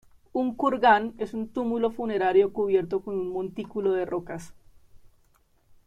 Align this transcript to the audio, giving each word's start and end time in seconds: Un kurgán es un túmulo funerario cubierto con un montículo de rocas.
Un 0.33 0.55
kurgán 0.55 1.13
es 1.19 1.35
un 1.35 1.49
túmulo 1.53 1.91
funerario 1.91 2.51
cubierto 2.53 3.01
con 3.01 3.19
un 3.19 3.29
montículo 3.31 3.91
de 3.93 4.07
rocas. 4.07 4.51